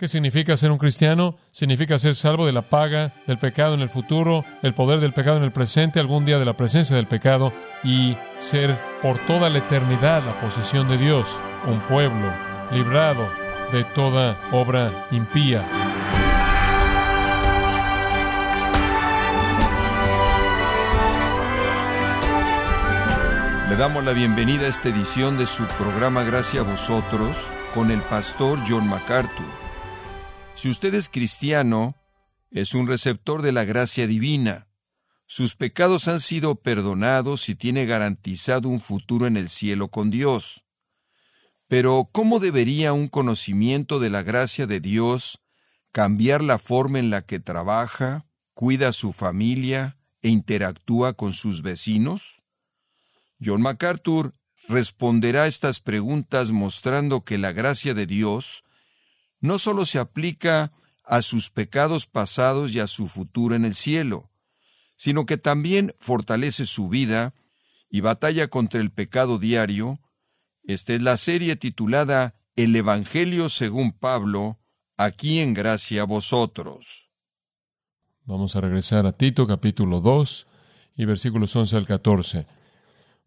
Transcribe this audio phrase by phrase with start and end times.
[0.00, 1.36] ¿Qué significa ser un cristiano?
[1.50, 5.36] Significa ser salvo de la paga del pecado en el futuro, el poder del pecado
[5.36, 7.52] en el presente, algún día de la presencia del pecado
[7.84, 12.32] y ser por toda la eternidad la posesión de Dios, un pueblo
[12.72, 13.28] librado
[13.72, 15.62] de toda obra impía.
[23.68, 27.36] Le damos la bienvenida a esta edición de su programa Gracias a vosotros
[27.74, 29.59] con el pastor John MacArthur.
[30.60, 31.96] Si usted es cristiano,
[32.50, 34.68] es un receptor de la gracia divina.
[35.24, 40.62] Sus pecados han sido perdonados y tiene garantizado un futuro en el cielo con Dios.
[41.66, 45.40] Pero, ¿cómo debería un conocimiento de la gracia de Dios
[45.92, 51.62] cambiar la forma en la que trabaja, cuida a su familia e interactúa con sus
[51.62, 52.42] vecinos?
[53.42, 54.34] John MacArthur
[54.68, 58.62] responderá a estas preguntas mostrando que la gracia de Dios
[59.40, 60.72] no solo se aplica
[61.04, 64.30] a sus pecados pasados y a su futuro en el cielo,
[64.96, 67.34] sino que también fortalece su vida
[67.88, 69.98] y batalla contra el pecado diario.
[70.62, 74.60] Esta es la serie titulada El Evangelio según Pablo,
[74.96, 77.10] aquí en gracia a vosotros.
[78.24, 80.46] Vamos a regresar a Tito capítulo 2
[80.96, 82.46] y versículos 11 al 14.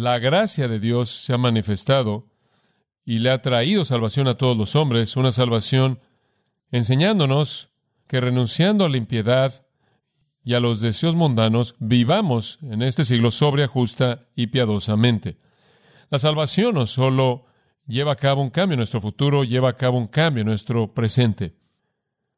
[0.00, 2.26] La gracia de Dios se ha manifestado
[3.04, 6.00] y le ha traído salvación a todos los hombres, una salvación
[6.70, 7.68] enseñándonos
[8.06, 9.66] que renunciando a la impiedad
[10.42, 15.36] y a los deseos mundanos, vivamos en este siglo sobria, justa y piadosamente.
[16.08, 17.44] La salvación no solo
[17.86, 20.94] lleva a cabo un cambio en nuestro futuro, lleva a cabo un cambio en nuestro
[20.94, 21.56] presente.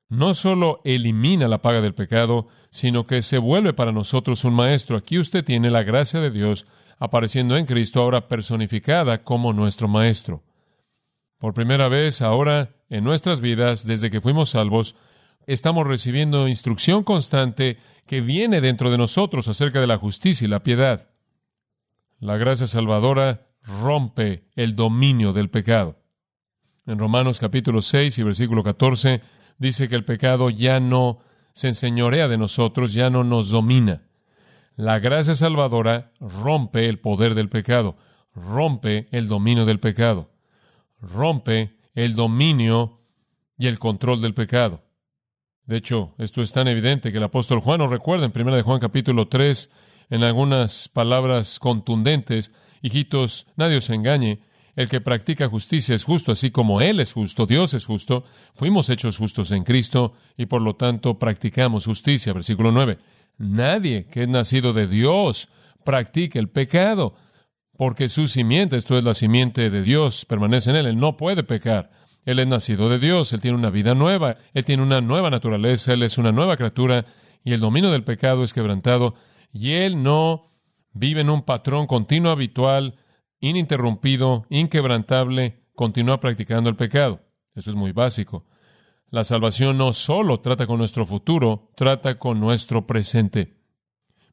[0.09, 4.97] No solo elimina la paga del pecado, sino que se vuelve para nosotros un maestro.
[4.97, 6.67] Aquí usted tiene la gracia de Dios
[7.03, 10.45] apareciendo en Cristo, ahora personificada como nuestro Maestro.
[11.37, 14.95] Por primera vez ahora en nuestras vidas, desde que fuimos salvos,
[15.49, 20.63] estamos recibiendo instrucción constante que viene dentro de nosotros acerca de la justicia y la
[20.63, 21.11] piedad.
[22.21, 23.49] La gracia salvadora
[23.83, 25.99] rompe el dominio del pecado.
[26.87, 29.23] En Romanos capítulo 6 y versículo 14
[29.59, 31.19] dice que el pecado ya no
[31.53, 34.03] se enseñorea de nosotros, ya no nos domina.
[34.77, 37.97] La gracia salvadora rompe el poder del pecado,
[38.35, 40.31] rompe el dominio del pecado,
[41.01, 43.01] rompe el dominio
[43.59, 44.83] y el control del pecado.
[45.67, 48.63] De hecho, esto es tan evidente que el apóstol Juan nos recuerda en 1 de
[48.63, 49.71] Juan capítulo 3
[50.11, 52.51] en algunas palabras contundentes,
[52.81, 54.41] hijitos, nadie os engañe,
[54.75, 58.89] el que practica justicia es justo, así como Él es justo, Dios es justo, fuimos
[58.89, 62.33] hechos justos en Cristo y por lo tanto practicamos justicia.
[62.33, 62.99] Versículo 9.
[63.39, 65.49] Nadie que es nacido de Dios
[65.85, 67.15] practique el pecado,
[67.77, 70.87] porque su simiente, esto es la simiente de Dios, permanece en él.
[70.87, 71.91] Él no puede pecar.
[72.25, 75.93] Él es nacido de Dios, él tiene una vida nueva, él tiene una nueva naturaleza,
[75.93, 77.05] él es una nueva criatura
[77.43, 79.17] y el dominio del pecado es quebrantado
[79.53, 80.45] y él no
[80.93, 82.95] vive en un patrón continuo, habitual,
[83.41, 87.21] ininterrumpido, inquebrantable, continúa practicando el pecado.
[87.57, 88.47] Eso es muy básico.
[89.13, 93.59] La salvación no solo trata con nuestro futuro, trata con nuestro presente.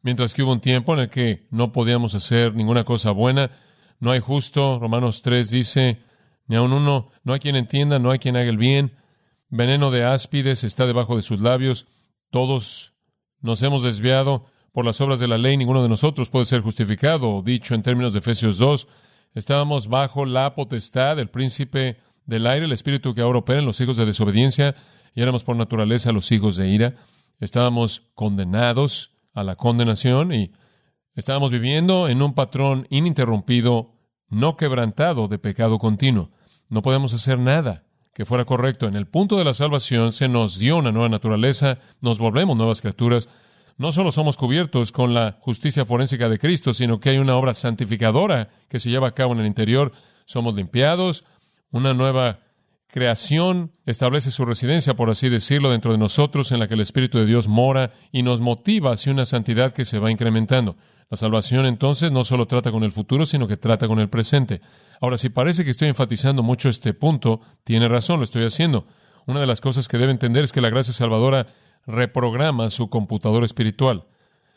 [0.03, 3.51] Mientras que hubo un tiempo en el que no podíamos hacer ninguna cosa buena,
[3.99, 6.01] no hay justo, Romanos 3 dice,
[6.47, 8.95] ni aun uno, no hay quien entienda, no hay quien haga el bien,
[9.49, 11.85] veneno de áspides está debajo de sus labios,
[12.29, 12.93] todos
[13.41, 17.41] nos hemos desviado por las obras de la ley, ninguno de nosotros puede ser justificado,
[17.41, 18.87] dicho en términos de Efesios 2,
[19.33, 21.97] estábamos bajo la potestad del príncipe
[22.29, 24.75] del aire, el espíritu que ahora opera en los hijos de desobediencia,
[25.15, 26.95] y éramos por naturaleza los hijos de ira.
[27.39, 30.51] Estábamos condenados a la condenación y
[31.15, 33.95] estábamos viviendo en un patrón ininterrumpido,
[34.29, 36.31] no quebrantado de pecado continuo.
[36.69, 38.87] No podemos hacer nada que fuera correcto.
[38.87, 42.81] En el punto de la salvación se nos dio una nueva naturaleza, nos volvemos nuevas
[42.81, 43.27] criaturas.
[43.77, 47.53] No solo somos cubiertos con la justicia forénsica de Cristo, sino que hay una obra
[47.53, 49.93] santificadora que se lleva a cabo en el interior.
[50.25, 51.23] Somos limpiados,
[51.71, 52.39] una nueva
[52.87, 57.19] creación establece su residencia, por así decirlo, dentro de nosotros, en la que el Espíritu
[57.19, 60.75] de Dios mora y nos motiva hacia una santidad que se va incrementando.
[61.09, 64.61] La salvación entonces no solo trata con el futuro, sino que trata con el presente.
[65.01, 68.85] Ahora, si parece que estoy enfatizando mucho este punto, tiene razón, lo estoy haciendo.
[69.25, 71.47] Una de las cosas que debe entender es que la gracia salvadora
[71.85, 74.05] reprograma su computador espiritual.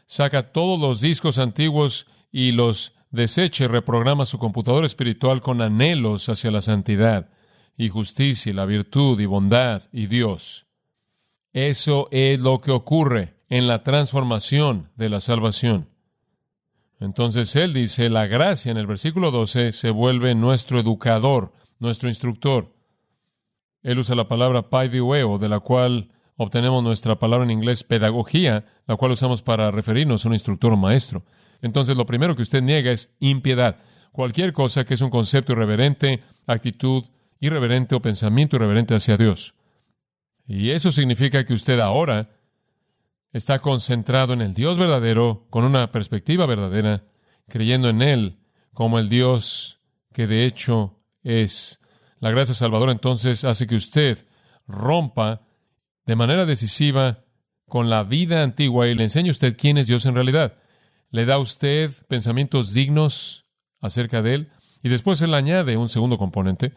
[0.07, 6.29] Saca todos los discos antiguos y los desecha y reprograma su computador espiritual con anhelos
[6.29, 7.29] hacia la santidad
[7.77, 10.67] y justicia y la virtud y bondad y Dios.
[11.53, 15.89] Eso es lo que ocurre en la transformación de la salvación.
[16.99, 22.75] Entonces él dice, la gracia en el versículo 12 se vuelve nuestro educador, nuestro instructor.
[23.83, 28.97] Él usa la palabra paideueo, de la cual obtenemos nuestra palabra en inglés pedagogía, la
[28.97, 31.25] cual usamos para referirnos a un instructor o maestro.
[31.63, 33.79] Entonces lo primero que usted niega es impiedad.
[34.11, 37.05] Cualquier cosa que es un concepto irreverente, actitud
[37.41, 39.55] irreverente o pensamiento irreverente hacia Dios.
[40.47, 42.29] Y eso significa que usted ahora
[43.33, 47.05] está concentrado en el Dios verdadero, con una perspectiva verdadera,
[47.49, 48.39] creyendo en Él
[48.75, 49.81] como el Dios
[50.13, 51.81] que de hecho es.
[52.21, 54.27] La gracia salvadora entonces hace que usted
[54.67, 55.43] rompa
[56.07, 57.25] de manera decisiva
[57.67, 60.55] con la vida antigua y le enseñe a usted quién es Dios en realidad.
[61.13, 63.47] Le da a usted pensamientos dignos
[63.81, 66.73] acerca de Él y después Él añade un segundo componente.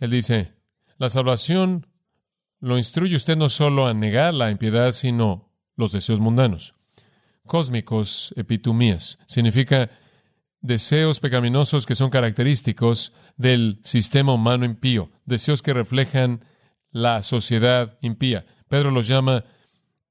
[0.00, 0.54] Él dice,
[0.98, 1.86] la salvación
[2.58, 6.74] lo instruye usted no solo a negar la impiedad, sino los deseos mundanos.
[7.44, 9.90] Cósmicos, epitumías, significa
[10.62, 16.42] deseos pecaminosos que son característicos del sistema humano impío, deseos que reflejan
[16.90, 18.46] la sociedad impía.
[18.70, 19.44] Pedro los llama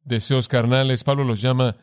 [0.03, 1.77] deseos carnales, Pablo los llama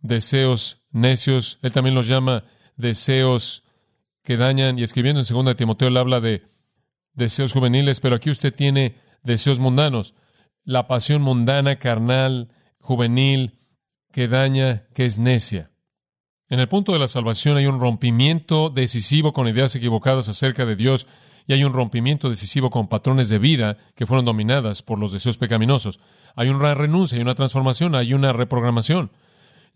[0.00, 2.44] deseos necios, él también los llama
[2.76, 3.64] deseos
[4.22, 6.42] que dañan, y escribiendo en 2 Timoteo él habla de
[7.12, 10.14] deseos juveniles, pero aquí usted tiene deseos mundanos,
[10.64, 12.48] la pasión mundana, carnal,
[12.80, 13.58] juvenil,
[14.12, 15.70] que daña, que es necia.
[16.48, 20.76] En el punto de la salvación hay un rompimiento decisivo con ideas equivocadas acerca de
[20.76, 21.06] Dios
[21.46, 25.38] y hay un rompimiento decisivo con patrones de vida que fueron dominadas por los deseos
[25.38, 26.00] pecaminosos.
[26.34, 29.10] Hay una renuncia, hay una transformación, hay una reprogramación.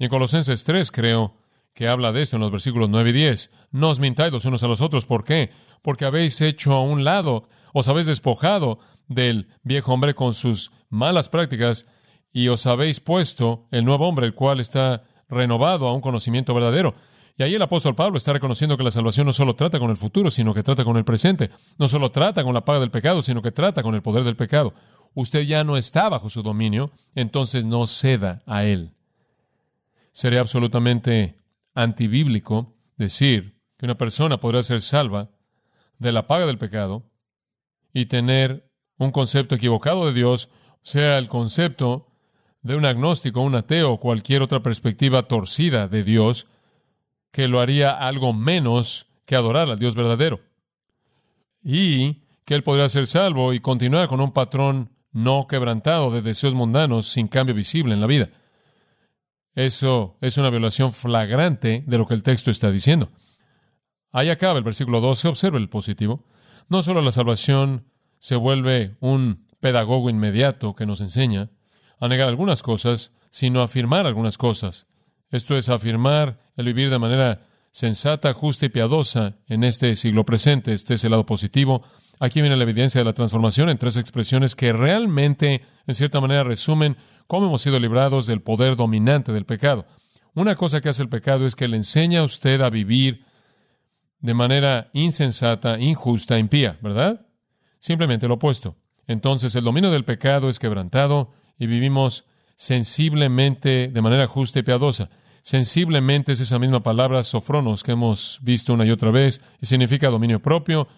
[0.01, 1.35] Y en Colosenses 3 creo
[1.75, 3.51] que habla de esto en los versículos 9 y 10.
[3.71, 5.05] No os mintáis los unos a los otros.
[5.05, 5.51] ¿Por qué?
[5.83, 11.29] Porque habéis hecho a un lado, os habéis despojado del viejo hombre con sus malas
[11.29, 11.87] prácticas
[12.33, 16.95] y os habéis puesto el nuevo hombre, el cual está renovado a un conocimiento verdadero.
[17.37, 19.99] Y ahí el apóstol Pablo está reconociendo que la salvación no solo trata con el
[19.99, 21.51] futuro, sino que trata con el presente.
[21.77, 24.37] No solo trata con la paga del pecado, sino que trata con el poder del
[24.37, 24.73] pecado.
[25.13, 28.95] Usted ya no está bajo su dominio, entonces no ceda a él.
[30.13, 31.39] Sería absolutamente
[31.75, 35.31] antibíblico decir que una persona podrá ser salva
[35.99, 37.11] de la paga del pecado
[37.93, 40.51] y tener un concepto equivocado de Dios,
[40.83, 42.09] sea el concepto
[42.63, 46.47] de un agnóstico, un ateo o cualquier otra perspectiva torcida de Dios,
[47.33, 50.41] que lo haría algo menos que adorar al Dios verdadero.
[51.63, 56.55] Y que él podría ser salvo y continuar con un patrón no quebrantado de deseos
[56.55, 58.31] mundanos sin cambio visible en la vida.
[59.55, 63.11] Eso es una violación flagrante de lo que el texto está diciendo.
[64.13, 66.25] Ahí acaba el versículo 12, observe el positivo.
[66.69, 67.87] No solo la salvación
[68.19, 71.51] se vuelve un pedagogo inmediato que nos enseña
[71.99, 74.87] a negar algunas cosas, sino a afirmar algunas cosas.
[75.31, 80.73] Esto es afirmar el vivir de manera sensata, justa y piadosa en este siglo presente.
[80.73, 81.83] Este es el lado positivo.
[82.19, 86.43] Aquí viene la evidencia de la transformación en tres expresiones que realmente, en cierta manera,
[86.43, 86.97] resumen
[87.31, 89.87] cómo hemos sido librados del poder dominante del pecado.
[90.35, 93.25] Una cosa que hace el pecado es que le enseña a usted a vivir
[94.19, 97.25] de manera insensata, injusta, impía, ¿verdad?
[97.79, 98.75] Simplemente lo opuesto.
[99.07, 102.25] Entonces el dominio del pecado es quebrantado y vivimos
[102.57, 105.09] sensiblemente de manera justa y piadosa.
[105.43, 110.09] Sensiblemente es esa misma palabra, sofronos, que hemos visto una y otra vez, y significa
[110.09, 110.89] dominio propio.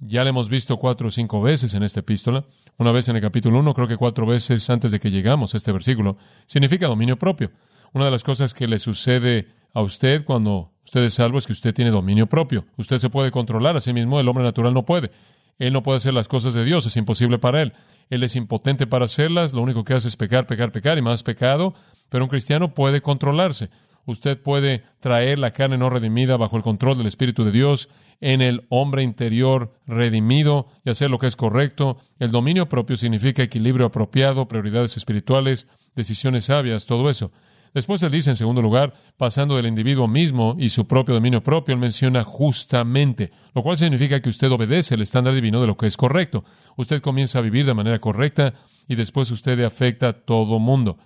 [0.00, 2.44] Ya la hemos visto cuatro o cinco veces en esta epístola.
[2.76, 5.56] Una vez en el capítulo uno, creo que cuatro veces antes de que llegamos a
[5.56, 6.16] este versículo.
[6.46, 7.50] Significa dominio propio.
[7.92, 11.52] Una de las cosas que le sucede a usted cuando usted es salvo es que
[11.52, 12.64] usted tiene dominio propio.
[12.76, 15.10] Usted se puede controlar a sí mismo, el hombre natural no puede.
[15.58, 17.72] Él no puede hacer las cosas de Dios, es imposible para él.
[18.08, 21.24] Él es impotente para hacerlas, lo único que hace es pecar, pecar, pecar y más
[21.24, 21.74] pecado,
[22.08, 23.68] pero un cristiano puede controlarse.
[24.08, 27.90] Usted puede traer la carne no redimida bajo el control del Espíritu de Dios
[28.22, 31.98] en el hombre interior redimido y hacer lo que es correcto.
[32.18, 37.32] El dominio propio significa equilibrio apropiado, prioridades espirituales, decisiones sabias, todo eso.
[37.74, 41.74] Después él dice, en segundo lugar, pasando del individuo mismo y su propio dominio propio,
[41.74, 45.86] él menciona justamente, lo cual significa que usted obedece el estándar divino de lo que
[45.86, 46.44] es correcto.
[46.78, 48.54] Usted comienza a vivir de manera correcta
[48.88, 50.96] y después usted afecta a todo mundo.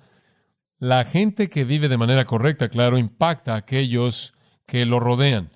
[0.82, 4.34] La gente que vive de manera correcta, claro, impacta a aquellos
[4.66, 5.52] que lo rodean.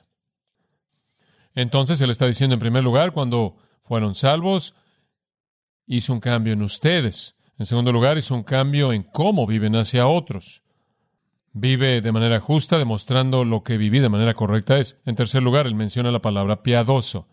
[1.52, 4.76] Entonces Él está diciendo en primer lugar, cuando fueron salvos,
[5.85, 7.35] hizo un cambio en ustedes.
[7.59, 10.62] En segundo lugar, hizo un cambio en cómo viven hacia otros.
[11.52, 15.00] Vive de manera justa, demostrando lo que vivir de manera correcta es.
[15.06, 17.26] En tercer lugar, él menciona la palabra piadoso.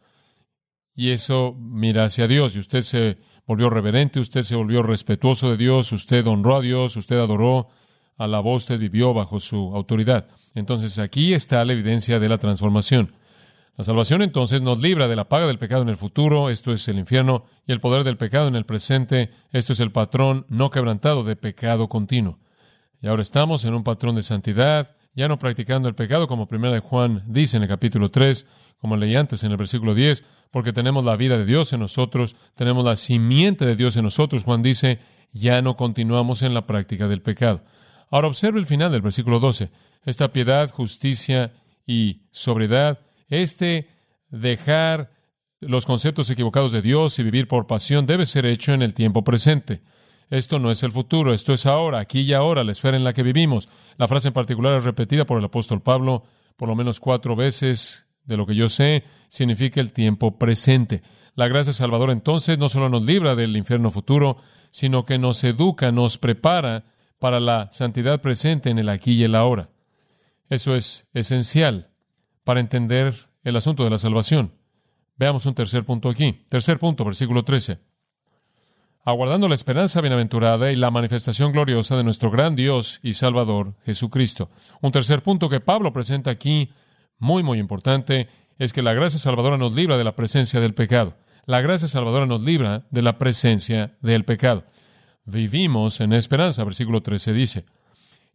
[0.95, 2.55] Y eso mira hacia Dios.
[2.55, 6.97] Y usted se volvió reverente, usted se volvió respetuoso de Dios, usted honró a Dios,
[6.97, 7.69] usted adoró,
[8.17, 10.27] alabó, usted vivió bajo su autoridad.
[10.55, 13.13] Entonces aquí está la evidencia de la transformación.
[13.75, 16.88] La salvación entonces nos libra de la paga del pecado en el futuro, esto es
[16.88, 20.70] el infierno, y el poder del pecado en el presente, esto es el patrón no
[20.70, 22.38] quebrantado de pecado continuo.
[23.01, 26.74] Y ahora estamos en un patrón de santidad, ya no practicando el pecado como primera
[26.74, 28.46] de Juan dice en el capítulo 3,
[28.77, 32.36] como leí antes en el versículo 10, porque tenemos la vida de Dios en nosotros,
[32.53, 34.43] tenemos la simiente de Dios en nosotros.
[34.43, 35.00] Juan dice,
[35.32, 37.62] ya no continuamos en la práctica del pecado.
[38.13, 39.72] Ahora observe el final del versículo 12.
[40.05, 41.51] Esta piedad, justicia
[41.88, 43.89] y sobriedad este
[44.29, 45.10] dejar
[45.60, 49.24] los conceptos equivocados de Dios y vivir por pasión debe ser hecho en el tiempo
[49.24, 49.82] presente.
[50.29, 53.13] Esto no es el futuro, esto es ahora, aquí y ahora, la esfera en la
[53.13, 53.67] que vivimos.
[53.98, 56.24] La frase en particular es repetida por el apóstol Pablo
[56.55, 61.01] por lo menos cuatro veces, de lo que yo sé, significa el tiempo presente.
[61.34, 64.38] La gracia salvadora entonces no solo nos libra del infierno futuro,
[64.70, 69.36] sino que nos educa, nos prepara para la santidad presente en el aquí y el
[69.36, 69.70] ahora.
[70.50, 71.91] Eso es esencial
[72.43, 74.53] para entender el asunto de la salvación.
[75.15, 76.46] Veamos un tercer punto aquí.
[76.50, 77.79] Tercer punto, versículo 13.
[79.05, 84.50] Aguardando la esperanza bienaventurada y la manifestación gloriosa de nuestro gran Dios y Salvador Jesucristo.
[84.82, 86.72] Un tercer punto que Pablo presenta aquí,
[87.20, 88.29] muy, muy importante,
[88.60, 91.17] es que la gracia salvadora nos libra de la presencia del pecado.
[91.46, 94.63] La gracia salvadora nos libra de la presencia del pecado.
[95.25, 97.65] Vivimos en esperanza, versículo 13 dice.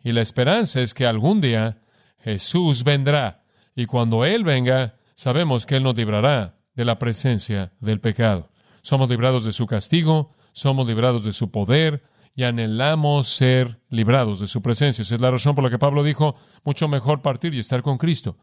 [0.02, 1.82] Y la esperanza es que algún día
[2.20, 8.00] Jesús vendrá y cuando Él venga, sabemos que Él nos librará de la presencia del
[8.00, 8.50] pecado.
[8.82, 12.04] Somos librados de su castigo, somos librados de su poder
[12.34, 15.02] y anhelamos ser librados de su presencia.
[15.02, 17.98] Esa es la razón por la que Pablo dijo, mucho mejor partir y estar con
[17.98, 18.36] Cristo.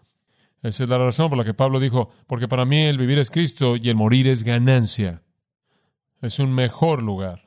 [0.61, 3.31] Esa es la razón por la que Pablo dijo, porque para mí el vivir es
[3.31, 5.21] Cristo y el morir es ganancia.
[6.21, 7.44] Es un mejor lugar.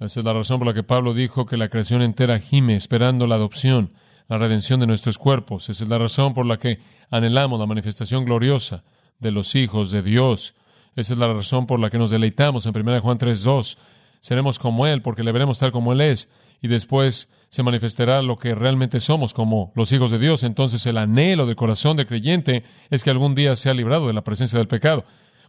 [0.00, 3.26] Esa es la razón por la que Pablo dijo que la creación entera gime esperando
[3.26, 3.92] la adopción
[4.30, 5.68] la redención de nuestros cuerpos.
[5.68, 6.78] Esa es la razón por la que
[7.10, 8.84] anhelamos la manifestación gloriosa
[9.18, 10.54] de los hijos de Dios.
[10.94, 13.76] Esa es la razón por la que nos deleitamos en 1 Juan 3.2.
[14.20, 16.30] Seremos como Él porque le veremos tal como Él es
[16.62, 20.44] y después se manifestará lo que realmente somos como los hijos de Dios.
[20.44, 24.22] Entonces el anhelo del corazón del creyente es que algún día sea librado de la
[24.22, 25.04] presencia del pecado.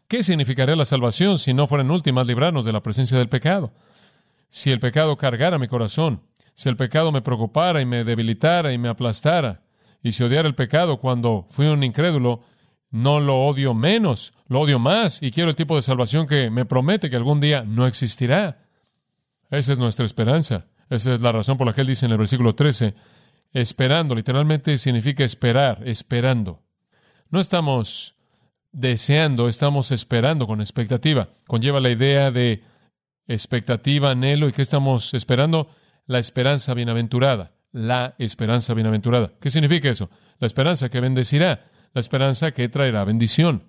[0.08, 3.72] ¿Qué significaría la salvación si no fuera en últimas librarnos de la presencia del pecado?
[4.52, 6.22] Si el pecado cargara mi corazón,
[6.54, 9.64] si el pecado me preocupara y me debilitara y me aplastara,
[10.04, 12.44] y si odiara el pecado cuando fui un incrédulo,
[12.90, 16.66] no lo odio menos, lo odio más y quiero el tipo de salvación que me
[16.66, 18.66] promete que algún día no existirá.
[19.50, 20.66] Esa es nuestra esperanza.
[20.90, 22.94] Esa es la razón por la que él dice en el versículo 13,
[23.54, 26.62] esperando, literalmente significa esperar, esperando.
[27.30, 28.16] No estamos
[28.74, 31.30] deseando, estamos esperando con expectativa.
[31.48, 32.70] Conlleva la idea de
[33.34, 35.70] expectativa, anhelo y qué estamos esperando
[36.06, 39.34] la esperanza bienaventurada, la esperanza bienaventurada.
[39.40, 40.10] ¿Qué significa eso?
[40.40, 43.68] La esperanza que bendecirá, la esperanza que traerá bendición.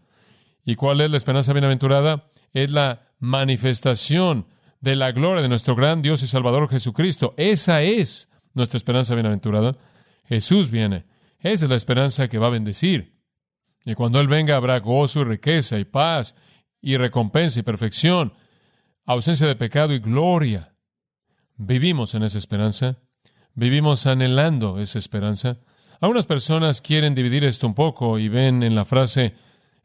[0.65, 2.29] ¿Y cuál es la esperanza bienaventurada?
[2.53, 4.47] Es la manifestación
[4.81, 7.35] de la gloria de nuestro gran Dios y Salvador Jesucristo.
[7.37, 9.77] Esa es nuestra esperanza bienaventurada.
[10.25, 11.05] Jesús viene.
[11.39, 13.19] Esa es la esperanza que va a bendecir.
[13.85, 16.37] Y cuando Él venga habrá gozo y riqueza y paz
[16.81, 18.33] y recompensa y perfección,
[19.05, 20.75] ausencia de pecado y gloria.
[21.57, 22.99] Vivimos en esa esperanza,
[23.55, 25.59] vivimos anhelando esa esperanza.
[26.01, 29.35] Algunas personas quieren dividir esto un poco y ven en la frase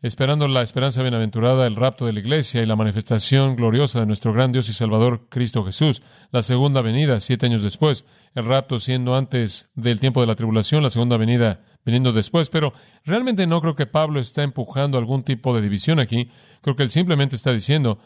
[0.01, 4.31] esperando la esperanza bienaventurada, el rapto de la iglesia y la manifestación gloriosa de nuestro
[4.31, 8.05] gran Dios y Salvador Cristo Jesús, la segunda venida siete años después,
[8.36, 12.74] el rapto siendo antes del tiempo de la tribulación, la segunda venida viniendo después, pero
[13.05, 16.29] realmente no creo que Pablo está empujando algún tipo de división aquí,
[16.62, 18.00] creo que él simplemente está diciendo,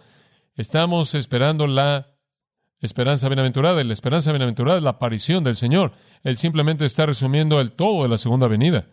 [0.55, 2.12] estamos esperando la
[2.81, 3.81] esperanza bienaventurada.
[3.81, 5.93] Y la esperanza bienaventurada es la aparición del Señor.
[6.24, 8.88] Él simplemente está resumiendo el todo de la segunda venida.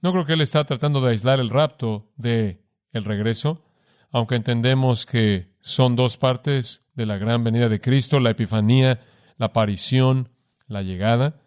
[0.00, 3.64] No creo que él está tratando de aislar el rapto de el regreso,
[4.10, 9.00] aunque entendemos que son dos partes de la gran venida de Cristo, la epifanía,
[9.36, 10.30] la aparición,
[10.66, 11.42] la llegada.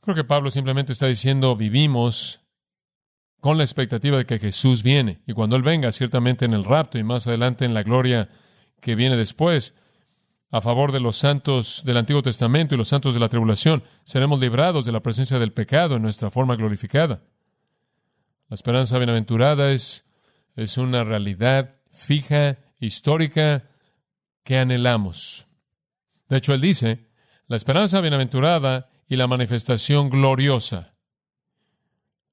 [0.00, 2.40] Creo que Pablo simplemente está diciendo vivimos
[3.40, 6.98] con la expectativa de que Jesús viene y cuando Él venga, ciertamente en el rapto
[6.98, 8.28] y más adelante en la gloria
[8.80, 9.74] que viene después,
[10.50, 14.40] a favor de los santos del Antiguo Testamento y los santos de la tribulación, seremos
[14.40, 17.22] librados de la presencia del pecado en nuestra forma glorificada.
[18.48, 20.04] La esperanza bienaventurada es,
[20.56, 23.70] es una realidad fija, histórica,
[24.42, 25.46] que anhelamos.
[26.28, 27.06] De hecho, él dice,
[27.46, 30.94] la esperanza bienaventurada y la manifestación gloriosa.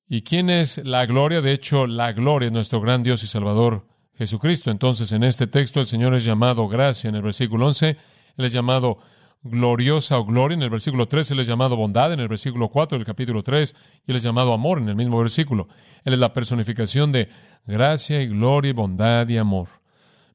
[0.08, 1.42] ¿Y quién es la gloria?
[1.42, 4.72] De hecho, la gloria es nuestro gran Dios y Salvador Jesucristo.
[4.72, 7.98] Entonces, en este texto el Señor es llamado gracia en el versículo 11,
[8.38, 9.00] Él es llamado
[9.44, 12.98] gloriosa o gloria en el versículo 3, Él es llamado bondad en el versículo 4
[12.98, 15.68] del capítulo 3, y Él es llamado amor en el mismo versículo.
[16.04, 17.30] Él es la personificación de
[17.66, 19.68] gracia y gloria bondad y amor.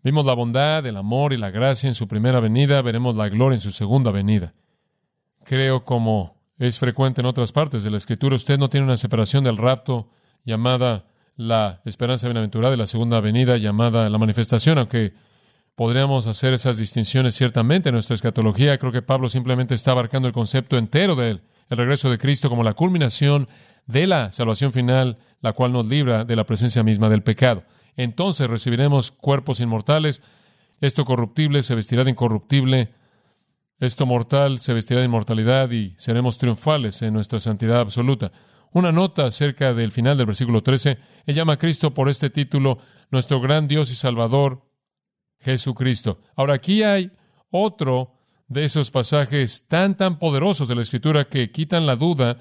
[0.04, 3.56] Vimos la bondad, el amor y la gracia en su primera venida, veremos la gloria
[3.56, 4.54] en su segunda venida.
[5.44, 9.44] Creo como es frecuente en otras partes de la Escritura, usted no tiene una separación
[9.44, 10.08] del rapto
[10.44, 11.06] llamada
[11.48, 15.14] la esperanza bienaventurada y la segunda venida llamada la manifestación, aunque
[15.74, 18.78] podríamos hacer esas distinciones ciertamente en nuestra escatología.
[18.78, 22.64] Creo que Pablo simplemente está abarcando el concepto entero del el regreso de Cristo como
[22.64, 23.48] la culminación
[23.86, 27.64] de la salvación final, la cual nos libra de la presencia misma del pecado.
[27.96, 30.20] Entonces recibiremos cuerpos inmortales,
[30.82, 32.92] esto corruptible se vestirá de incorruptible,
[33.80, 38.32] esto mortal se vestirá de inmortalidad y seremos triunfales en nuestra santidad absoluta.
[38.72, 40.98] Una nota acerca del final del versículo 13.
[41.26, 42.78] Él llama a Cristo por este título,
[43.10, 44.62] nuestro gran Dios y Salvador,
[45.40, 46.20] Jesucristo.
[46.36, 47.10] Ahora aquí hay
[47.50, 48.14] otro
[48.48, 52.38] de esos pasajes tan, tan poderosos de la Escritura que quitan la duda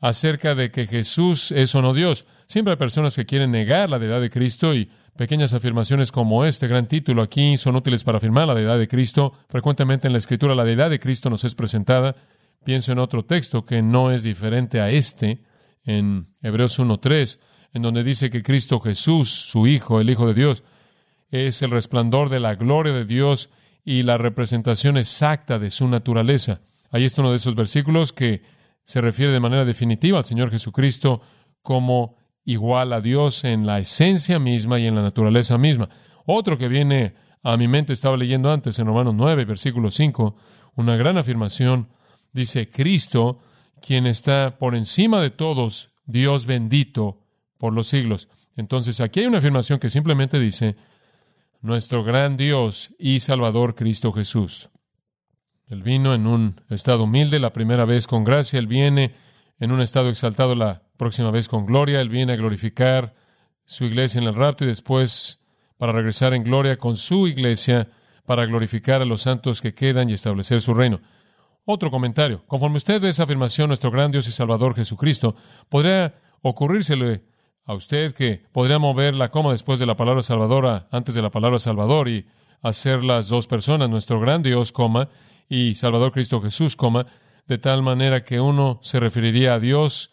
[0.00, 2.26] acerca de que Jesús es o no Dios.
[2.46, 6.66] Siempre hay personas que quieren negar la deidad de Cristo y pequeñas afirmaciones como este
[6.68, 9.32] gran título aquí son útiles para afirmar la deidad de Cristo.
[9.48, 12.16] Frecuentemente en la Escritura la deidad de Cristo nos es presentada.
[12.64, 15.42] Pienso en otro texto que no es diferente a este,
[15.84, 17.40] en Hebreos 1.3,
[17.72, 20.64] en donde dice que Cristo Jesús, su Hijo, el Hijo de Dios,
[21.30, 23.50] es el resplandor de la gloria de Dios
[23.84, 26.60] y la representación exacta de su naturaleza.
[26.90, 28.42] Ahí está uno de esos versículos que
[28.84, 31.22] se refiere de manera definitiva al Señor Jesucristo
[31.62, 35.88] como igual a Dios en la esencia misma y en la naturaleza misma.
[36.26, 40.36] Otro que viene a mi mente, estaba leyendo antes en Romanos 9, versículo 5,
[40.76, 41.88] una gran afirmación,
[42.32, 43.40] dice, Cristo
[43.82, 47.18] quien está por encima de todos, Dios bendito
[47.58, 48.28] por los siglos.
[48.56, 50.76] Entonces aquí hay una afirmación que simplemente dice,
[51.60, 54.70] nuestro gran Dios y Salvador Cristo Jesús.
[55.68, 59.14] Él vino en un estado humilde la primera vez con gracia, Él viene
[59.58, 63.14] en un estado exaltado la próxima vez con gloria, Él viene a glorificar
[63.64, 65.40] su iglesia en el rapto y después
[65.78, 67.88] para regresar en gloria con su iglesia
[68.26, 71.00] para glorificar a los santos que quedan y establecer su reino.
[71.64, 72.44] Otro comentario.
[72.46, 75.36] Conforme usted ve esa afirmación, nuestro gran Dios y Salvador Jesucristo,
[75.68, 77.22] podría ocurrírsele
[77.64, 81.30] a usted que podría mover la coma después de la palabra salvadora, antes de la
[81.30, 82.26] palabra salvador, y
[82.62, 85.08] hacer las dos personas, nuestro gran Dios, coma,
[85.48, 87.06] y Salvador Cristo Jesús, coma,
[87.46, 90.10] de tal manera que uno se referiría a Dios,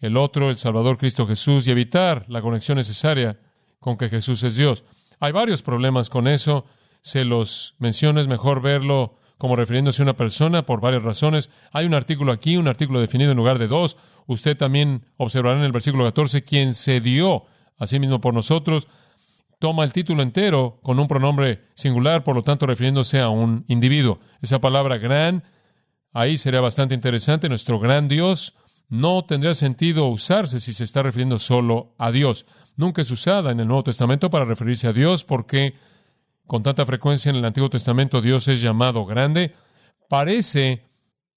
[0.00, 3.40] el otro, el Salvador Cristo Jesús, y evitar la conexión necesaria
[3.80, 4.84] con que Jesús es Dios.
[5.18, 6.64] Hay varios problemas con eso.
[7.00, 11.50] Se los menciono, es mejor verlo como refiriéndose a una persona por varias razones.
[11.72, 13.96] Hay un artículo aquí, un artículo definido en lugar de dos.
[14.26, 17.44] Usted también observará en el versículo 14, quien se dio
[17.78, 18.86] a sí mismo por nosotros,
[19.58, 24.18] toma el título entero con un pronombre singular, por lo tanto refiriéndose a un individuo.
[24.40, 25.44] Esa palabra gran,
[26.12, 27.48] ahí sería bastante interesante.
[27.48, 28.54] Nuestro gran Dios
[28.88, 32.46] no tendría sentido usarse si se está refiriendo solo a Dios.
[32.76, 35.74] Nunca es usada en el Nuevo Testamento para referirse a Dios porque
[36.52, 39.54] con tanta frecuencia en el Antiguo Testamento Dios es llamado grande,
[40.10, 40.86] parece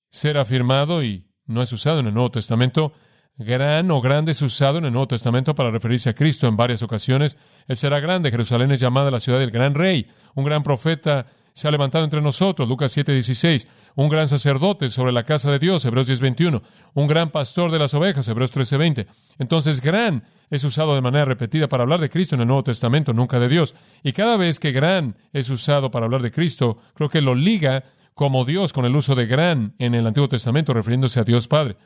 [0.09, 2.91] ser afirmado y no es usado en el Nuevo Testamento.
[3.37, 6.83] Gran o grande es usado en el Nuevo Testamento para referirse a Cristo en varias
[6.83, 7.37] ocasiones.
[7.65, 8.29] Él será grande.
[8.29, 10.05] Jerusalén es llamada la ciudad del gran rey.
[10.33, 15.23] Un gran profeta se ha levantado entre nosotros, Lucas 7:16, un gran sacerdote sobre la
[15.23, 16.61] casa de Dios, Hebreos 10:21,
[16.93, 19.07] un gran pastor de las ovejas, Hebreos 13:20.
[19.39, 23.13] Entonces, gran es usado de manera repetida para hablar de Cristo en el Nuevo Testamento,
[23.13, 23.73] nunca de Dios.
[24.03, 27.85] Y cada vez que gran es usado para hablar de Cristo, creo que lo liga
[28.13, 31.77] como Dios con el uso de gran en el Antiguo Testamento, refiriéndose a Dios Padre.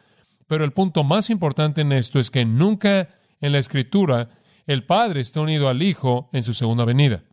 [0.48, 4.30] Pero el punto más importante en esto es que nunca en la Escritura
[4.66, 7.24] el Padre está unido al Hijo en su segunda venida.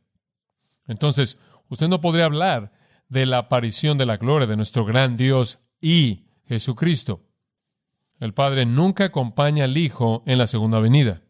[0.86, 1.38] Entonces,
[1.68, 2.72] Usted no podría hablar
[3.08, 7.22] de la aparición de la gloria de nuestro gran Dios y Jesucristo.
[8.18, 11.22] El Padre nunca acompaña al Hijo en la segunda venida.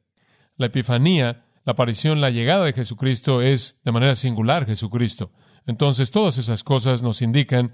[0.57, 5.33] La Epifanía, la aparición, la llegada de Jesucristo es de manera singular Jesucristo.
[5.67, 7.73] Entonces todas esas cosas nos indican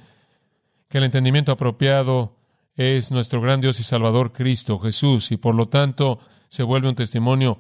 [0.89, 2.39] que el entendimiento apropiado
[2.75, 6.95] es nuestro gran Dios y Salvador Cristo Jesús y por lo tanto se vuelve un
[6.95, 7.59] testimonio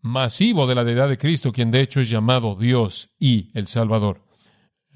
[0.00, 4.25] masivo de la deidad de Cristo, quien de hecho es llamado Dios y el Salvador.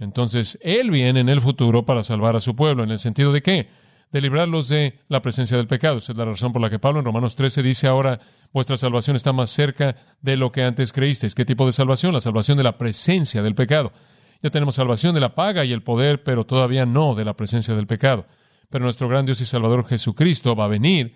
[0.00, 2.82] Entonces, Él viene en el futuro para salvar a su pueblo.
[2.82, 3.68] ¿En el sentido de qué?
[4.10, 5.98] De librarlos de la presencia del pecado.
[5.98, 8.18] Esa es la razón por la que Pablo en Romanos 13 dice ahora,
[8.52, 11.34] vuestra salvación está más cerca de lo que antes creísteis.
[11.34, 12.12] ¿Qué tipo de salvación?
[12.12, 13.92] La salvación de la presencia del pecado.
[14.42, 17.74] Ya tenemos salvación de la paga y el poder, pero todavía no de la presencia
[17.74, 18.26] del pecado.
[18.70, 21.14] Pero nuestro gran Dios y Salvador Jesucristo va a venir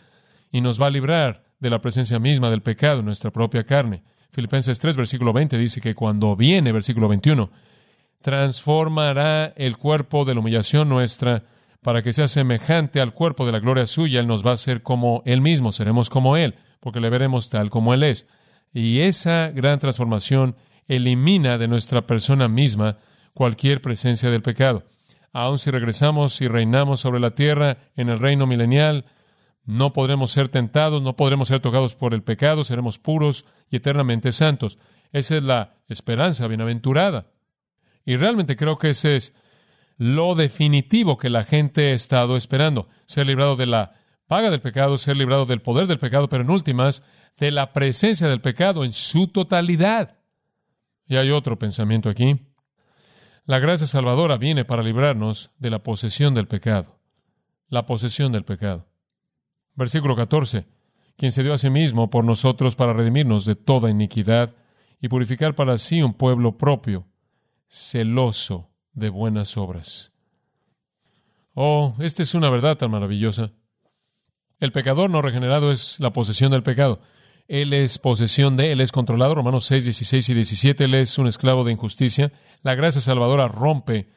[0.53, 4.03] y nos va a librar de la presencia misma del pecado en nuestra propia carne.
[4.31, 7.51] Filipenses 3, versículo 20 dice que cuando viene, versículo 21,
[8.25, 11.43] transformará el cuerpo de la humillación nuestra
[11.83, 14.19] para que sea semejante al cuerpo de la gloria suya.
[14.19, 17.69] Él nos va a hacer como Él mismo, seremos como Él, porque le veremos tal
[17.69, 18.27] como Él es.
[18.73, 20.57] Y esa gran transformación
[20.89, 22.97] elimina de nuestra persona misma
[23.35, 24.85] cualquier presencia del pecado.
[25.35, 29.05] Aun si regresamos y reinamos sobre la tierra en el reino milenial,
[29.67, 34.33] no podremos ser tentados, no podremos ser tocados por el pecado, seremos puros y eternamente
[34.33, 34.79] santos.
[35.13, 37.27] Esa es la esperanza bienaventurada.
[38.05, 39.35] Y realmente creo que ese es
[39.97, 42.89] lo definitivo que la gente ha estado esperando.
[43.07, 43.95] Ser librado de la
[44.27, 47.03] paga del pecado, ser librado del poder del pecado, pero en últimas,
[47.39, 50.19] de la presencia del pecado en su totalidad.
[51.07, 52.41] Y hay otro pensamiento aquí.
[53.45, 56.99] La gracia salvadora viene para librarnos de la posesión del pecado.
[57.69, 58.89] La posesión del pecado.
[59.75, 60.67] Versículo 14.
[61.17, 64.55] Quien se dio a sí mismo por nosotros para redimirnos de toda iniquidad
[65.01, 67.07] y purificar para sí un pueblo propio,
[67.69, 70.13] celoso de buenas obras.
[71.55, 73.53] Oh, esta es una verdad tan maravillosa.
[74.61, 77.01] El pecador no regenerado es la posesión del pecado.
[77.47, 79.35] Él es posesión de, Él es controlado.
[79.35, 80.85] Romanos 6, 16 y 17.
[80.85, 82.33] Él es un esclavo de injusticia.
[82.63, 84.09] La gracia salvadora rompe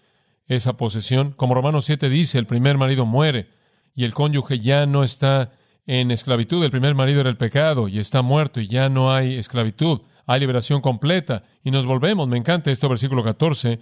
[0.47, 1.33] esa posesión.
[1.33, 3.49] Como Romanos 7 dice, el primer marido muere
[3.95, 5.51] y el cónyuge ya no está
[5.85, 6.63] en esclavitud.
[6.63, 10.01] El primer marido era el pecado y está muerto y ya no hay esclavitud.
[10.27, 12.27] Hay liberación completa y nos volvemos.
[12.27, 13.79] Me encanta esto, versículo 14.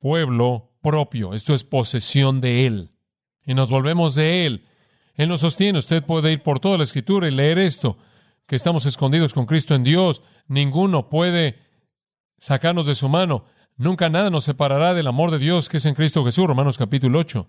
[0.00, 1.32] Pueblo propio.
[1.32, 2.90] Esto es posesión de Él.
[3.46, 4.66] Y nos volvemos de Él.
[5.14, 5.78] Él nos sostiene.
[5.78, 7.98] Usted puede ir por toda la escritura y leer esto,
[8.46, 10.22] que estamos escondidos con Cristo en Dios.
[10.48, 11.60] Ninguno puede
[12.38, 13.44] sacarnos de su mano.
[13.76, 16.48] Nunca nada nos separará del amor de Dios que es en Cristo Jesús.
[16.48, 17.46] Romanos capítulo 8.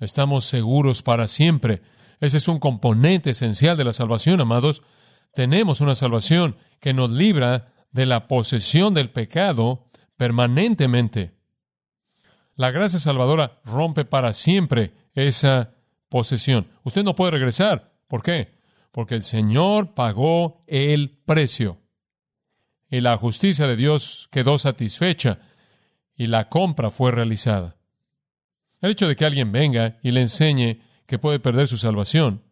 [0.00, 1.80] Estamos seguros para siempre.
[2.20, 4.82] Ese es un componente esencial de la salvación, amados.
[5.34, 11.34] Tenemos una salvación que nos libra de la posesión del pecado permanentemente.
[12.56, 15.74] La gracia salvadora rompe para siempre esa
[16.08, 16.68] posesión.
[16.84, 17.92] Usted no puede regresar.
[18.06, 18.54] ¿Por qué?
[18.92, 21.80] Porque el Señor pagó el precio.
[22.88, 25.40] Y la justicia de Dios quedó satisfecha
[26.14, 27.76] y la compra fue realizada.
[28.80, 32.44] El hecho de que alguien venga y le enseñe que puede perder su salvación,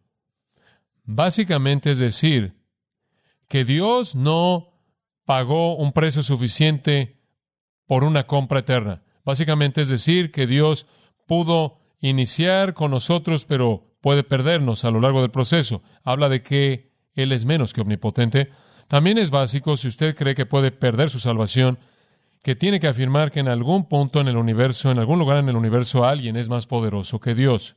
[1.05, 2.62] básicamente es decir
[3.53, 4.73] que Dios no
[5.25, 7.19] pagó un precio suficiente
[7.85, 9.03] por una compra eterna.
[9.23, 10.87] Básicamente es decir que Dios
[11.27, 15.83] pudo iniciar con nosotros, pero puede perdernos a lo largo del proceso.
[16.03, 18.49] Habla de que Él es menos que omnipotente.
[18.87, 21.77] También es básico, si usted cree que puede perder su salvación,
[22.41, 25.49] que tiene que afirmar que en algún punto en el universo, en algún lugar en
[25.49, 27.75] el universo, alguien es más poderoso que Dios.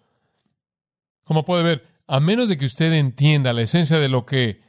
[1.22, 4.64] Como puede ver, a menos de que usted entienda la esencia de lo que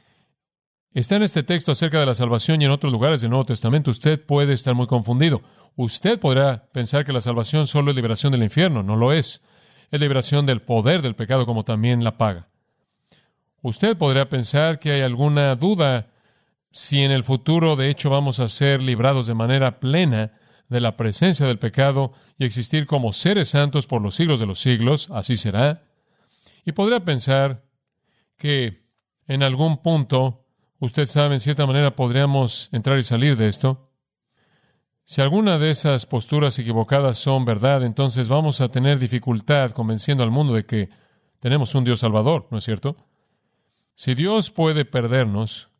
[0.92, 3.90] está en este texto acerca de la salvación y en otros lugares del Nuevo Testamento,
[3.90, 5.42] usted puede estar muy confundido.
[5.76, 8.82] Usted podrá pensar que la salvación solo es liberación del infierno.
[8.82, 9.42] No lo es.
[9.90, 12.48] Es liberación del poder del pecado como también la paga.
[13.62, 16.08] Usted podría pensar que hay alguna duda
[16.70, 20.32] si en el futuro de hecho vamos a ser librados de manera plena
[20.68, 24.60] de la presencia del pecado y existir como seres santos por los siglos de los
[24.60, 25.82] siglos, así será.
[26.64, 27.64] Y podría pensar
[28.36, 28.84] que
[29.26, 30.46] en algún punto,
[30.78, 33.90] usted sabe, en cierta manera podríamos entrar y salir de esto.
[35.04, 40.30] Si alguna de esas posturas equivocadas son verdad, entonces vamos a tener dificultad convenciendo al
[40.30, 40.90] mundo de que
[41.40, 42.96] tenemos un Dios salvador, ¿no es cierto?
[43.94, 45.70] Si Dios puede perdernos,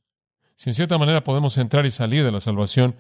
[0.57, 2.97] si en cierta manera podemos entrar y salir de la salvación,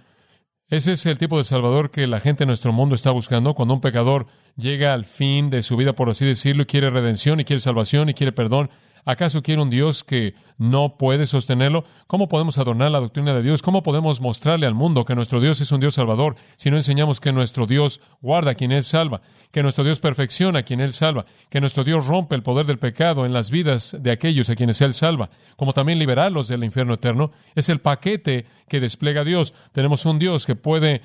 [0.69, 3.55] ese es el tipo de Salvador que la gente en nuestro mundo está buscando.
[3.55, 7.41] Cuando un pecador llega al fin de su vida, por así decirlo, y quiere redención,
[7.41, 8.69] y quiere salvación, y quiere perdón,
[9.05, 11.85] ¿Acaso quiere un Dios que no puede sostenerlo?
[12.07, 13.63] ¿Cómo podemos adornar la doctrina de Dios?
[13.63, 17.21] ¿Cómo podemos mostrarle al mundo que nuestro Dios es un Dios salvador si no enseñamos
[17.21, 20.93] que nuestro Dios guarda a quien Él salva, que nuestro Dios perfecciona a quien Él
[20.93, 24.57] salva, que nuestro Dios rompe el poder del pecado en las vidas de aquellos a
[24.57, 27.31] quienes Él salva, como también liberarlos del infierno eterno?
[27.55, 29.55] Es el paquete que despliega Dios.
[29.73, 31.03] Tenemos un Dios que puede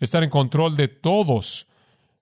[0.00, 1.66] estar en control de todos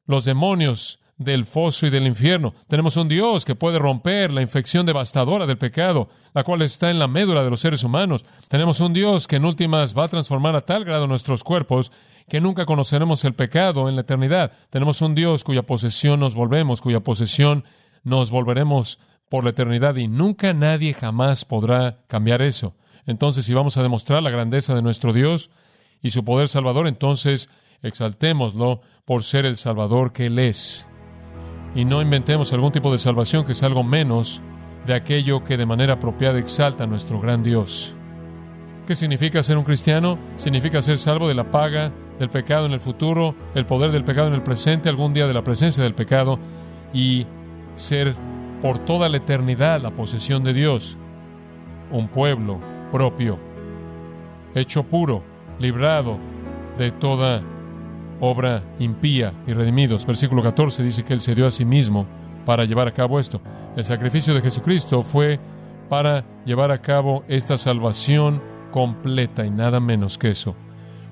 [0.07, 2.55] los demonios del foso y del infierno.
[2.69, 6.99] Tenemos un Dios que puede romper la infección devastadora del pecado, la cual está en
[6.99, 8.25] la médula de los seres humanos.
[8.49, 11.91] Tenemos un Dios que en últimas va a transformar a tal grado nuestros cuerpos
[12.29, 14.53] que nunca conoceremos el pecado en la eternidad.
[14.71, 17.65] Tenemos un Dios cuya posesión nos volvemos, cuya posesión
[18.05, 18.99] nos volveremos
[19.29, 22.75] por la eternidad y nunca nadie jamás podrá cambiar eso.
[23.07, 25.51] Entonces, si vamos a demostrar la grandeza de nuestro Dios
[26.03, 27.49] y su poder salvador, entonces
[27.83, 30.87] exaltémoslo por ser el Salvador que Él es.
[31.77, 34.43] Y no inventemos algún tipo de salvación que es algo menos
[34.87, 37.95] de aquello que de manera apropiada exalta a nuestro gran Dios.
[38.87, 40.19] ¿Qué significa ser un cristiano?
[40.37, 44.29] Significa ser salvo de la paga del pecado en el futuro, el poder del pecado
[44.29, 46.39] en el presente, algún día de la presencia del pecado
[46.95, 47.27] y
[47.75, 48.15] ser
[48.62, 50.97] por toda la eternidad la posesión de Dios,
[51.91, 52.59] un pueblo
[52.91, 53.39] propio,
[54.55, 55.23] hecho puro,
[55.59, 56.17] librado
[56.79, 57.43] de toda
[58.21, 60.07] obra impía y redimidos.
[60.07, 62.07] Versículo 14 dice que Él se dio a sí mismo
[62.45, 63.41] para llevar a cabo esto.
[63.77, 65.39] El sacrificio de Jesucristo fue
[65.89, 70.57] para llevar a cabo esta salvación completa y nada menos que eso.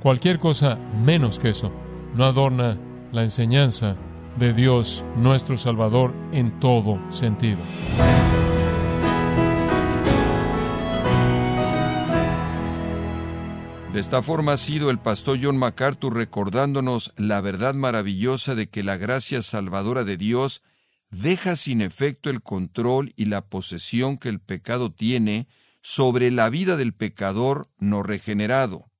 [0.02, 1.72] Cualquier cosa menos que eso
[2.14, 2.76] no adorna
[3.12, 3.96] la enseñanza
[4.36, 7.58] de Dios nuestro Salvador en todo sentido.
[13.94, 18.82] De esta forma ha sido el pastor John MacArthur recordándonos la verdad maravillosa de que
[18.82, 20.62] la gracia salvadora de Dios
[21.12, 25.46] deja sin efecto el control y la posesión que el pecado tiene
[25.80, 28.90] sobre la vida del pecador no regenerado.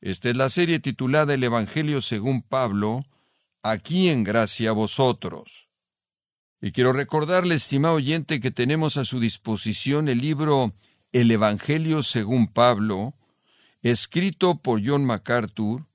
[0.00, 3.00] Esta es la serie titulada El Evangelio según Pablo,
[3.64, 5.68] aquí en gracia vosotros.
[6.60, 10.74] Y quiero recordarle, estimado oyente, que tenemos a su disposición el libro
[11.10, 13.16] El Evangelio según Pablo,
[13.82, 15.86] escrito por John MacArthur,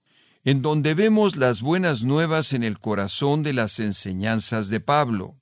[0.43, 5.35] en donde vemos las buenas nuevas en el corazón de las enseñanzas de Pablo.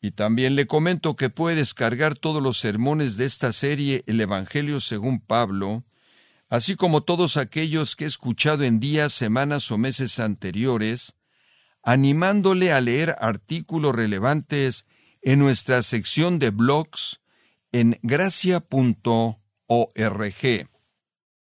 [0.00, 4.80] Y también le comento que puede descargar todos los sermones de esta serie El Evangelio
[4.80, 5.84] según Pablo,
[6.48, 11.14] así como todos aquellos que he escuchado en días, semanas o meses anteriores,
[11.82, 14.86] animándole a leer artículos relevantes
[15.22, 17.20] en nuestra sección de blogs
[17.72, 18.64] en gracia.org.